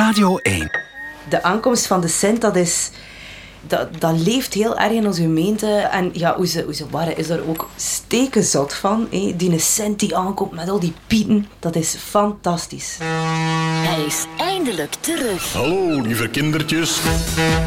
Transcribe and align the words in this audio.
Radio 0.00 0.36
1. 0.36 0.70
De 1.28 1.42
aankomst 1.42 1.86
van 1.86 2.00
de 2.00 2.08
Sint, 2.08 2.40
dat 2.40 2.56
is... 2.56 2.90
Dat, 3.66 4.00
dat 4.00 4.18
leeft 4.18 4.54
heel 4.54 4.78
erg 4.78 4.92
in 4.92 5.06
onze 5.06 5.20
gemeente. 5.20 5.66
En 5.66 6.10
ja, 6.12 6.36
hoe 6.36 6.46
ze, 6.46 6.62
hoe 6.62 6.74
ze 6.74 6.90
waren 6.90 7.16
is 7.16 7.28
er 7.28 7.48
ook 7.48 7.68
stekenzot 7.76 8.74
van. 8.74 9.06
Hé. 9.10 9.34
Die 9.36 9.58
Sint 9.58 10.00
die 10.00 10.16
aankomt 10.16 10.52
met 10.52 10.68
al 10.68 10.80
die 10.80 10.92
pieten, 11.06 11.48
dat 11.58 11.76
is 11.76 11.94
fantastisch. 11.94 12.98
Hij 13.86 14.04
is 14.04 14.26
eindelijk 14.38 14.94
terug. 14.94 15.52
Hallo, 15.52 16.00
lieve 16.00 16.28
kindertjes. 16.28 17.00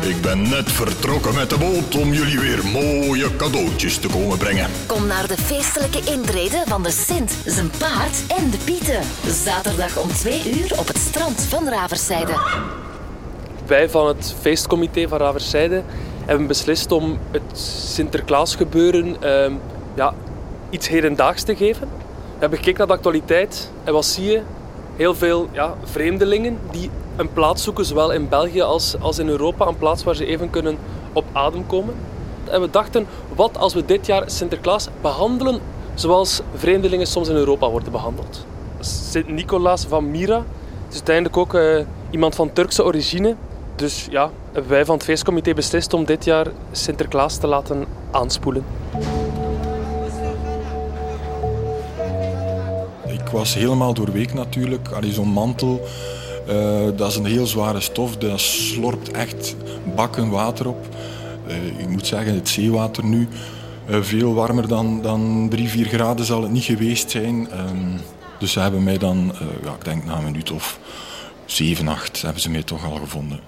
Ik 0.08 0.22
ben 0.22 0.42
net 0.50 0.72
vertrokken 0.72 1.36
met 1.36 1.50
de 1.50 1.58
boot 1.58 2.02
om 2.02 2.14
jullie 2.14 2.40
weer 2.40 2.66
mooie 2.66 3.36
cadeautjes 3.36 3.98
te 3.98 4.08
komen 4.08 4.38
brengen. 4.38 4.70
Kom 4.86 5.08
naar 5.08 5.28
de 5.28 5.38
feestelijke 5.38 6.12
intrede 6.12 6.64
van 6.66 6.84
de 6.84 6.92
Sint, 6.92 7.32
zijn 7.46 7.70
paard 7.78 8.24
en 8.38 8.50
de 8.50 8.58
Pieten. 8.64 9.02
Zaterdag 9.28 9.98
om 9.98 10.08
2 10.08 10.60
uur 10.60 10.80
op 10.80 10.88
het 10.88 10.98
strand 10.98 11.42
van 11.42 11.68
Raverzijde. 11.68 12.34
Wij 13.66 13.90
van 13.90 14.08
het 14.08 14.36
feestcomité 14.42 15.08
van 15.08 15.18
Raverzijde 15.18 15.84
hebben 16.26 16.48
beslist 16.48 16.92
om 16.92 17.20
het 17.32 17.60
Sinterklaasgebeuren 17.94 19.22
ehm, 19.22 19.54
ja, 19.96 20.14
iets 20.70 20.88
hedendaags 20.88 21.44
te 21.44 21.56
geven. 21.56 21.88
We 22.34 22.40
hebben 22.40 22.58
gekeken 22.58 22.78
naar 22.78 22.88
de 22.88 22.94
actualiteit 22.94 23.72
en 23.84 23.94
wat 23.94 24.06
zie 24.06 24.32
je? 24.32 24.42
Heel 24.96 25.16
veel 25.16 25.48
ja, 25.52 25.74
vreemdelingen 25.84 26.60
die 26.72 26.90
een 27.16 27.34
plaats 27.34 27.64
zoeken, 27.64 27.86
zowel 27.86 28.12
in 28.12 28.30
België 28.30 28.62
als, 28.62 28.96
als 29.00 29.20
in 29.20 29.28
Europa, 29.28 29.68
een 29.68 29.78
plaats 29.78 30.04
waar 30.04 30.16
ze 30.16 30.26
even 30.26 30.50
kunnen 30.50 30.78
op 31.14 31.26
adem 31.32 31.68
komen. 31.68 31.96
En 32.44 32.62
we 32.62 32.70
dachten, 32.70 33.08
wat 33.36 33.58
als 33.58 33.74
we 33.74 33.86
dit 33.86 34.06
jaar 34.06 34.24
Sinterklaas 34.26 34.88
behandelen 35.02 35.60
zoals 35.94 36.42
vreemdelingen 36.56 37.08
soms 37.08 37.28
in 37.28 37.36
Europa 37.36 37.70
worden 37.70 37.92
behandeld? 37.92 38.46
Sint-Nicolaas 38.80 39.86
van 39.86 40.12
Mira 40.12 40.44
is 40.90 40.94
uiteindelijk 40.94 41.38
ook 41.38 41.54
eh, 41.54 41.86
iemand 42.10 42.36
van 42.36 42.54
Turkse 42.54 42.84
origine. 42.84 43.36
Dus 43.76 44.08
ja, 44.10 44.30
hebben 44.52 44.72
wij 44.72 44.86
van 44.86 44.96
het 44.96 45.04
feestcomité 45.04 45.54
beslist 45.54 45.94
om 45.94 46.06
dit 46.06 46.26
jaar 46.26 46.48
Sinterklaas 46.72 47.38
te 47.38 47.48
laten 47.48 47.86
aanspoelen. 48.12 48.64
Was 53.34 53.54
helemaal 53.54 53.94
doorweek 53.94 54.34
natuurlijk. 54.34 54.90
Zo'n 55.10 55.28
mantel, 55.28 55.88
eh, 56.48 56.88
dat 56.96 57.10
is 57.10 57.16
een 57.16 57.26
heel 57.26 57.46
zware 57.46 57.80
stof. 57.80 58.18
Dat 58.18 58.40
slorpt 58.40 59.12
echt 59.12 59.56
bakken 59.96 60.30
water 60.30 60.68
op. 60.68 60.88
Eh, 61.48 61.80
ik 61.80 61.88
moet 61.88 62.08
zeggen, 62.08 62.34
het 62.34 62.50
zeewater 62.50 63.06
nu, 63.06 63.28
eh, 63.86 64.02
veel 64.02 64.34
warmer 64.34 64.68
dan, 64.68 65.02
dan 65.02 65.48
3, 65.50 65.70
4 65.70 65.86
graden 65.86 66.26
zal 66.26 66.42
het 66.42 66.52
niet 66.52 66.64
geweest 66.64 67.12
zijn. 67.12 67.52
Ehm, 67.52 67.98
dus 68.40 68.52
ze 68.52 68.60
hebben 68.60 68.84
mij 68.84 68.98
dan, 68.98 69.32
ja, 69.64 69.74
ik 69.74 69.86
denk 69.86 70.06
na 70.06 70.18
een 70.18 70.24
minuut 70.24 70.52
of 70.52 70.80
7, 71.46 71.88
8, 71.88 72.22
hebben 72.22 72.42
ze 72.42 72.50
mij 72.50 72.64
toch 72.64 72.86
al 72.86 72.96
gevonden. 72.96 73.40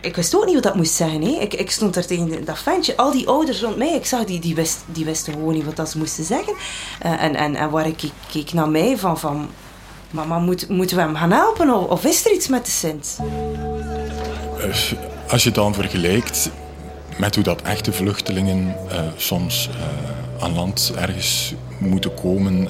Ik 0.00 0.16
wist 0.16 0.36
ook 0.36 0.44
niet 0.44 0.54
wat 0.54 0.62
dat 0.62 0.74
moest 0.74 0.92
zijn. 0.94 1.22
Hè. 1.22 1.30
Ik, 1.30 1.54
ik 1.54 1.70
stond 1.70 1.94
daar 1.94 2.06
tegen 2.06 2.44
dat 2.44 2.58
ventje, 2.58 2.96
al 2.96 3.12
die 3.12 3.28
ouders 3.28 3.60
rond 3.60 3.76
mij. 3.76 3.94
Ik 3.94 4.06
zag 4.06 4.24
die, 4.24 4.40
die, 4.40 4.54
wist, 4.54 4.78
die 4.86 5.04
wisten 5.04 5.32
gewoon 5.32 5.54
niet 5.54 5.64
wat 5.64 5.76
dat 5.76 5.90
ze 5.90 5.98
moesten 5.98 6.24
zeggen. 6.24 6.54
Eh, 7.00 7.22
en, 7.22 7.34
en, 7.34 7.54
en 7.54 7.70
waar 7.70 7.86
ik 7.86 8.02
keek, 8.32 8.52
naar 8.52 8.68
mij 8.68 8.98
van... 8.98 9.18
van 9.18 9.48
Mama, 10.10 10.38
moet, 10.38 10.68
moeten 10.68 10.96
we 10.96 11.02
hem 11.02 11.14
gaan 11.14 11.30
helpen? 11.32 11.90
Of, 11.90 12.04
is 12.04 12.26
er 12.26 12.32
iets 12.32 12.48
met 12.48 12.64
de 12.64 12.70
Sint? 12.70 13.18
Eh, 14.58 14.64
Als 15.30 15.42
je 15.42 15.48
het 15.48 15.54
dan 15.54 15.74
vergelijkt 15.74 16.50
met 17.16 17.34
hoe 17.34 17.44
dat 17.44 17.62
echte 17.62 17.92
vluchtelingen 17.92 18.76
eh, 18.90 19.00
soms 19.16 19.70
aan 20.40 20.54
land 20.54 20.92
ergens 20.96 21.54
moeten 21.78 22.14
komen, 22.14 22.68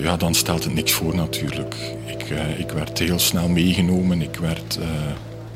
ja, 0.00 0.16
dan 0.16 0.34
stelt 0.34 0.64
het 0.64 0.74
niks 0.74 0.92
voor 0.92 1.14
natuurlijk. 1.14 1.74
Ik, 2.06 2.24
ik 2.58 2.70
werd 2.70 2.98
heel 2.98 3.18
snel 3.18 3.48
meegenomen, 3.48 4.22
ik 4.22 4.36
werd 4.36 4.78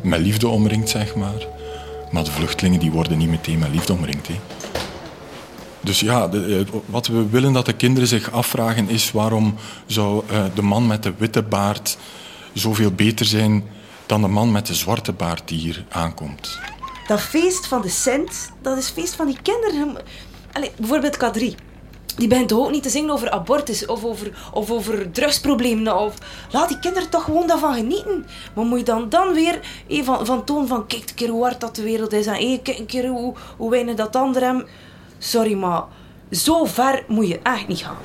met 0.03 0.21
liefde 0.21 0.49
omringd, 0.49 0.89
zeg 0.89 1.15
maar. 1.15 1.47
Maar 2.11 2.25
de 2.25 2.31
vluchtelingen 2.31 2.81
die 2.81 2.91
worden 2.91 3.19
niet 3.19 3.29
meteen 3.29 3.59
met 3.59 3.71
liefde 3.71 3.93
omringd. 3.93 4.29
Hè. 4.29 4.35
Dus 5.81 6.01
ja, 6.01 6.29
de, 6.29 6.67
eh, 6.67 6.81
wat 6.87 7.07
we 7.07 7.29
willen 7.29 7.53
dat 7.53 7.67
de 7.67 7.73
kinderen 7.73 8.09
zich 8.09 8.33
afvragen 8.33 8.89
is 8.89 9.11
waarom 9.11 9.55
zou 9.87 10.23
eh, 10.29 10.45
de 10.55 10.63
man 10.63 10.87
met 10.87 11.03
de 11.03 11.13
witte 11.19 11.43
baard 11.43 11.99
zoveel 12.53 12.91
beter 12.91 13.27
zijn 13.27 13.65
dan 14.07 14.21
de 14.21 14.29
man 14.29 14.53
met 14.53 14.67
de 14.67 14.75
zwarte 14.75 15.13
baard 15.13 15.49
die 15.49 15.59
hier 15.59 15.85
aankomt. 15.89 16.59
Dat 17.07 17.21
feest 17.21 17.67
van 17.67 17.83
de 17.83 17.89
Sint, 17.89 18.53
dat 18.63 18.79
is 18.79 18.89
feest 18.89 19.15
van 19.15 19.27
die 19.27 19.39
kinderen. 19.43 19.97
Allee, 20.53 20.71
bijvoorbeeld 20.77 21.17
K3. 21.17 21.72
Die 22.17 22.29
begint 22.29 22.49
toch 22.49 22.59
ook 22.59 22.71
niet 22.71 22.83
te 22.83 22.89
zingen 22.89 23.11
over 23.11 23.31
abortus 23.31 23.87
of 23.87 24.05
over, 24.05 24.33
of 24.53 24.71
over 24.71 25.11
drugsproblemen. 25.11 25.99
Of, 25.99 26.15
laat 26.51 26.69
die 26.69 26.79
kinderen 26.79 27.09
toch 27.09 27.25
gewoon 27.25 27.47
daarvan 27.47 27.75
genieten. 27.75 28.27
Maar 28.55 28.65
moet 28.65 28.79
je 28.79 28.85
dan, 28.85 29.09
dan 29.09 29.35
weer 29.35 29.61
eh, 29.89 30.03
van, 30.03 30.27
van 30.27 30.45
toon 30.45 30.67
van... 30.67 30.87
Kijk 30.87 31.09
een 31.09 31.15
keer 31.15 31.29
hoe 31.29 31.43
hard 31.43 31.61
dat 31.61 31.77
de 31.77 31.83
wereld 31.83 32.13
is. 32.13 32.27
En 32.27 32.35
eh, 32.35 32.59
kijk 32.63 32.79
een 32.79 32.87
keer 32.87 33.09
hoe, 33.09 33.35
hoe 33.57 33.71
weinig 33.71 33.95
dat 33.95 34.17
anderen 34.17 34.49
hebben. 34.49 34.67
Sorry, 35.19 35.55
maar 35.55 35.83
zo 36.31 36.65
ver 36.65 37.05
moet 37.09 37.29
je 37.29 37.41
echt 37.43 37.69
niet 37.69 37.79
gaan. 37.79 37.97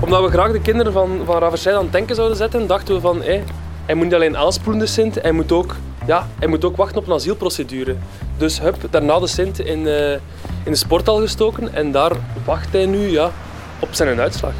Omdat 0.00 0.22
we 0.22 0.30
graag 0.30 0.52
de 0.52 0.60
kinderen 0.60 0.92
van, 0.92 1.20
van 1.24 1.38
Raversijn 1.38 1.74
aan 1.74 1.82
het 1.82 1.92
denken 1.92 2.14
zouden 2.14 2.36
zetten, 2.36 2.66
dachten 2.66 2.94
we 2.94 3.00
van, 3.00 3.22
hij 3.86 3.94
moet 3.94 4.04
niet 4.04 4.14
alleen 4.14 4.36
aanspoelen 4.36 4.80
de 4.80 4.86
Sint, 4.86 5.22
hij 5.22 5.32
moet 5.32 5.52
ook, 5.52 5.76
ja, 6.06 6.28
hij 6.38 6.48
moet 6.48 6.64
ook 6.64 6.76
wachten 6.76 6.98
op 6.98 7.06
een 7.06 7.12
asielprocedure. 7.12 7.96
Dus 8.38 8.60
hup, 8.60 8.76
daarna 8.90 9.18
de 9.18 9.26
Sint 9.26 9.58
in, 9.58 9.86
eh, 9.86 10.18
in 10.64 10.72
de 10.72 10.78
sporthal 10.78 11.20
gestoken 11.20 11.74
en 11.74 11.92
daar 11.92 12.12
wacht 12.44 12.72
hij 12.72 12.86
nu 12.86 13.08
ja, 13.08 13.30
op 13.78 13.88
zijn 13.94 14.20
uitslag. 14.20 14.52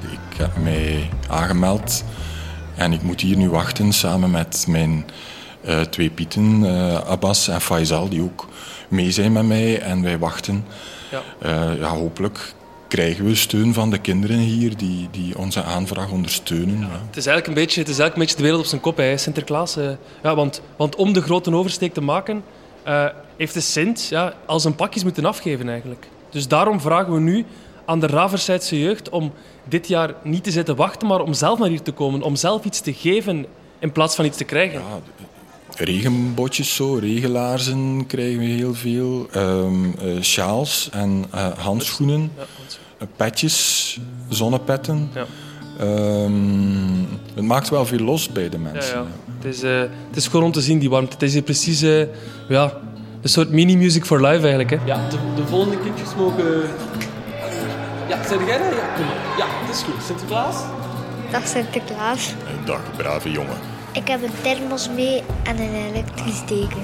Ik 0.00 0.38
heb 0.38 0.56
mij 0.62 1.10
aangemeld 1.28 2.04
en 2.74 2.92
ik 2.92 3.02
moet 3.02 3.20
hier 3.20 3.36
nu 3.36 3.50
wachten 3.50 3.92
samen 3.92 4.30
met 4.30 4.64
mijn 4.68 5.04
eh, 5.62 5.80
twee 5.80 6.10
pieten, 6.10 6.64
eh, 6.64 7.10
Abbas 7.10 7.48
en 7.48 7.60
Faisal, 7.60 8.08
die 8.08 8.22
ook 8.22 8.48
mee 8.88 9.10
zijn 9.10 9.32
met 9.32 9.46
mij. 9.46 9.80
En 9.80 10.02
wij 10.02 10.18
wachten. 10.18 10.64
Ja. 11.10 11.22
Eh, 11.38 11.78
ja, 11.78 11.88
hopelijk 11.88 12.54
krijgen 12.88 13.24
we 13.24 13.34
steun 13.34 13.74
van 13.74 13.90
de 13.90 13.98
kinderen 13.98 14.38
hier 14.38 14.76
die, 14.76 15.08
die 15.10 15.38
onze 15.38 15.62
aanvraag 15.62 16.10
ondersteunen. 16.10 16.78
Ja. 16.78 17.00
Het 17.06 17.16
is 17.16 17.26
eigenlijk 17.26 17.46
een 17.46 17.64
beetje, 17.64 17.80
het 17.80 17.88
is 17.88 17.98
eigenlijk 17.98 18.14
een 18.14 18.20
beetje 18.20 18.36
de 18.36 18.42
wereld 18.42 18.60
op 18.60 18.66
zijn 18.66 18.80
kop, 18.80 18.96
hè, 18.96 19.16
Sinterklaas. 19.16 19.78
ja, 20.22 20.34
want, 20.34 20.62
want 20.76 20.96
om 20.96 21.12
de 21.12 21.22
grote 21.22 21.54
oversteek 21.54 21.94
te 21.94 22.00
maken, 22.00 22.44
eh, 22.82 23.06
heeft 23.36 23.54
de 23.54 23.60
Sint 23.60 24.06
ja, 24.08 24.32
al 24.46 24.60
zijn 24.60 24.74
pakjes 24.74 25.04
moeten 25.04 25.24
afgeven 25.24 25.68
eigenlijk. 25.68 26.08
Dus 26.30 26.48
daarom 26.48 26.80
vragen 26.80 27.12
we 27.14 27.20
nu 27.20 27.44
aan 27.84 28.00
de 28.00 28.06
Raversijdse 28.06 28.80
jeugd 28.80 29.08
om 29.08 29.32
dit 29.64 29.88
jaar 29.88 30.14
niet 30.22 30.44
te 30.44 30.50
zitten 30.50 30.76
wachten, 30.76 31.08
maar 31.08 31.20
om 31.20 31.32
zelf 31.32 31.58
naar 31.58 31.68
hier 31.68 31.82
te 31.82 31.92
komen. 31.92 32.22
Om 32.22 32.36
zelf 32.36 32.64
iets 32.64 32.80
te 32.80 32.92
geven 32.92 33.46
in 33.78 33.92
plaats 33.92 34.14
van 34.14 34.24
iets 34.24 34.36
te 34.36 34.44
krijgen. 34.44 34.80
Ja, 34.80 35.00
regenbotjes 35.84 36.74
zo, 36.74 36.94
regelaarzen 36.94 38.06
krijgen 38.06 38.38
we 38.38 38.44
heel 38.44 38.74
veel. 38.74 39.26
Ehm 39.32 39.84
eh, 39.84 40.20
sjaals 40.20 40.88
en 40.92 41.24
eh, 41.30 41.58
handschoenen. 41.58 42.32
Ja, 42.36 42.42
Eh, 42.98 43.06
Petjes, 43.16 43.98
zonnepetten. 44.28 45.10
ja. 45.14 45.26
Ehm, 45.78 46.32
het 47.34 47.44
maakt 47.44 47.68
wel 47.68 47.86
veel 47.86 47.98
los 47.98 48.28
bij 48.28 48.48
de 48.48 48.56
Ja, 48.56 48.62
mensen. 48.72 48.94
ja. 48.98 49.04
Het, 49.38 49.54
is, 49.54 49.62
eh, 49.62 49.78
het 49.80 50.16
is 50.16 50.26
gewoon 50.26 50.44
om 50.44 50.52
te 50.52 50.60
zien, 50.60 50.78
die 50.78 50.90
warmte. 50.90 51.12
Het 51.12 51.22
is 51.22 51.32
hier 51.32 51.42
precies 51.42 51.82
eh, 51.82 52.06
ja, 52.48 52.72
een 53.22 53.28
soort 53.28 53.50
mini-music 53.50 54.04
for 54.04 54.20
life 54.20 54.40
eigenlijk. 54.42 54.70
Hè. 54.70 54.76
Ja, 54.84 55.08
de, 55.08 55.16
de 55.36 55.46
volgende 55.46 55.78
kindjes 55.78 56.08
mogen... 56.16 56.44
Ja, 58.08 58.22
zijn 58.28 58.44
jij 58.46 58.58
dat? 58.58 58.66
Ja, 58.66 58.94
kom 58.96 59.04
maar. 59.04 59.38
Ja, 59.38 59.46
het 59.48 59.74
is 59.76 59.82
goed. 59.82 59.94
Sinterklaas? 60.06 60.56
Dag 61.30 61.46
Sinterklaas. 61.46 62.34
Dag, 62.64 62.80
brave 62.96 63.30
jongen. 63.30 63.56
Ik 63.92 64.08
heb 64.08 64.22
een 64.22 64.30
thermos 64.42 64.88
mee 64.94 65.22
en 65.42 65.58
een 65.60 65.74
elektrisch 65.74 66.40
deken. 66.46 66.82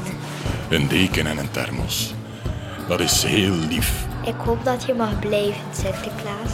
Een 0.69 0.89
deken 0.89 1.27
en 1.27 1.39
een 1.39 1.51
thermos. 1.51 2.15
Dat 2.89 3.01
is 3.01 3.23
heel 3.23 3.55
lief. 3.69 4.07
Ik 4.27 4.35
hoop 4.37 4.65
dat 4.65 4.85
je 4.87 4.95
mag 4.95 5.19
blijven, 5.19 5.61
Sinterklaas. 5.73 6.53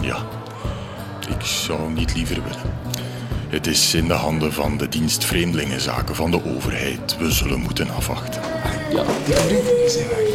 Ja, 0.00 0.16
ik 1.28 1.44
zou 1.44 1.92
niet 1.92 2.14
liever 2.14 2.34
willen. 2.42 2.72
Het 3.48 3.66
is 3.66 3.94
in 3.94 4.06
de 4.06 4.12
handen 4.12 4.52
van 4.52 4.76
de 4.76 4.88
dienst 4.88 5.24
Vreemdelingenzaken 5.24 6.14
van 6.14 6.30
de 6.30 6.40
overheid. 6.44 7.16
We 7.18 7.30
zullen 7.30 7.60
moeten 7.60 7.90
afwachten. 7.90 8.42
Ja, 8.90 9.04
die 9.26 9.34
brief 9.34 9.90
zijn 9.90 10.08
weg. 10.08 10.34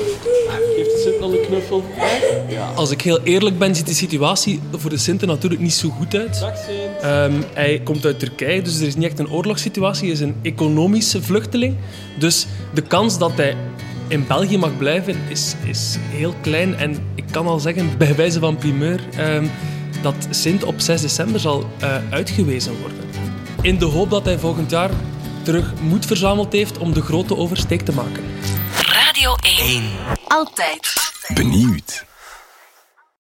Geeft 0.76 0.92
de 0.92 1.02
Sint 1.04 1.22
al 1.22 1.34
een 1.34 1.46
knuffel? 1.46 1.84
Ja. 2.50 2.72
Als 2.76 2.92
ik 2.92 3.02
heel 3.02 3.22
eerlijk 3.24 3.58
ben, 3.58 3.76
ziet 3.76 3.88
de 3.88 3.94
situatie 3.94 4.60
voor 4.72 4.90
de 4.90 4.98
Sint 4.98 5.22
er 5.22 5.28
natuurlijk 5.28 5.62
niet 5.62 5.74
zo 5.74 5.90
goed 5.90 6.16
uit. 6.16 6.40
Dag 6.40 6.58
Sint. 6.58 7.02
Ehm, 7.02 7.34
hij 7.54 7.82
komt 7.84 8.06
uit 8.06 8.20
Turkije, 8.20 8.62
dus 8.62 8.80
er 8.80 8.88
is 8.88 8.96
niet 8.96 9.06
echt 9.06 9.20
een 9.20 9.30
oorlogssituatie. 9.30 10.04
Hij 10.04 10.14
is 10.14 10.20
een 10.20 10.36
economische 10.42 11.22
vluchteling. 11.22 11.76
Dus 12.20 12.48
de 12.74 12.82
kans 12.82 13.18
dat 13.18 13.32
hij 13.36 13.56
in 14.08 14.28
België 14.28 14.58
mag 14.58 14.78
blijven 14.78 15.16
is, 15.30 15.56
is 15.66 15.98
heel 16.10 16.34
klein. 16.42 16.76
En 16.76 16.98
ik 17.16 17.24
kan 17.32 17.48
al 17.48 17.60
zeggen, 17.60 17.90
bij 17.98 18.16
wijze 18.16 18.40
van 18.40 18.58
primeur, 18.58 19.00
ehm, 19.18 19.46
dat 20.02 20.28
Sint 20.30 20.64
op 20.64 20.80
6 20.80 21.02
december 21.02 21.40
zal 21.40 21.70
eh, 21.80 21.96
uitgewezen 22.10 22.80
worden. 22.80 22.98
In 23.62 23.78
de 23.78 23.86
hoop 23.86 24.10
dat 24.10 24.26
hij 24.26 24.40
volgend 24.40 24.70
jaar 24.70 24.90
terug 25.44 25.74
moed 25.82 26.06
verzameld 26.06 26.54
heeft 26.54 26.78
om 26.78 26.94
de 26.94 27.02
grote 27.02 27.38
oversteek 27.38 27.82
te 27.82 27.92
maken. 27.92 28.24
Radio 28.76 29.36
1. 29.60 29.84
Altijd. 30.28 30.94
Benieuwd. 31.34 32.08